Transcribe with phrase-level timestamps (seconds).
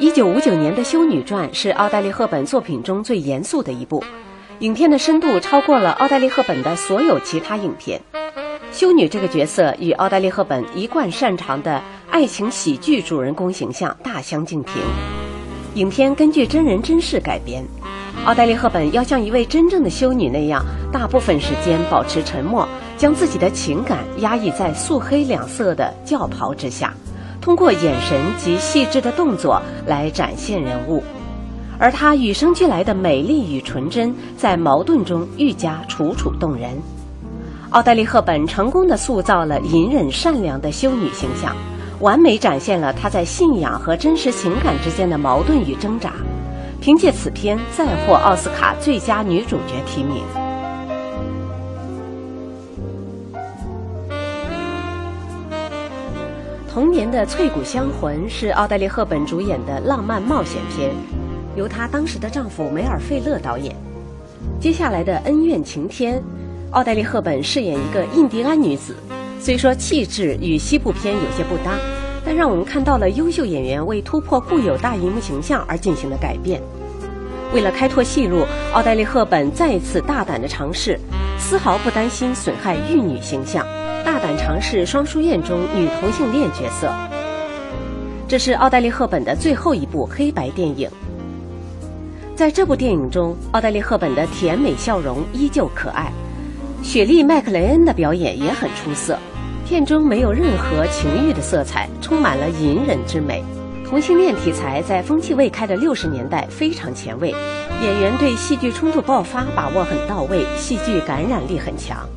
[0.00, 4.02] 一九五九年的《修女传》是奥黛丽·赫本作品中最严肃的一部，
[4.58, 8.00] 影片的深度超过了奥黛丽·赫本的所有其他影片。
[8.72, 11.80] 修女这个角色与奥黛丽·赫本一贯擅长的
[12.10, 14.74] 爱情喜剧主人公形象大相径庭。
[15.74, 17.64] 影片根据真人真事改编，
[18.24, 22.68] 奥黛丽·赫本要像一位真正的修女那样，大部分时间保持沉默，
[22.98, 26.92] 将自己的情感压抑在素黑两色的轿袍之下。
[27.44, 31.02] 通过眼神及细致的动作来展现人物，
[31.78, 36.70] 而她与生俱来的美丽与纯真，在矛盾中愈加楚楚动人。
[37.68, 41.54] 奥黛丽·赫本成功的塑造了隐忍善良的修女形象，
[42.00, 46.14] 完美展现了她在信仰和真实情感之间的矛盾与挣扎。
[46.80, 50.22] 凭借此片，再获奥斯卡最佳女主角提名。
[56.74, 60.90] 同年的《翠谷香魂》是奥黛丽·赫本主演的浪漫冒险片，
[61.54, 63.76] 由她当时的丈夫梅尔费勒导演。
[64.58, 66.18] 接下来的《恩怨情天》，
[66.72, 68.96] 奥黛丽·赫本饰演一个印第安女子，
[69.38, 71.78] 虽说气质与西部片有些不搭，
[72.24, 76.60] 但让我们看到了优秀演员为突破固有大荧幕形象而进行的改变。
[77.52, 80.98] 为了开拓戏路，奥黛丽·赫本再一次大胆的尝试，
[81.38, 83.64] 丝毫不担心损害玉女形象。
[84.14, 86.88] 大胆尝试《双书院》中女同性恋角色，
[88.28, 90.88] 这是奥黛丽·赫本的最后一部黑白电影。
[92.36, 96.12] 在这部电影中，奥黛丽·赫本的甜美笑容依旧可爱，
[96.80, 99.18] 雪莉·麦克雷恩的表演也很出色。
[99.66, 103.42] 片中没有任何情欲的色彩，充满了隐忍之美。
[103.84, 107.30] 同性恋题材在风气未开的六十年代非常前卫，
[107.82, 112.08] 演员对戏剧冲突爆发把握很到位，戏剧感染力很强。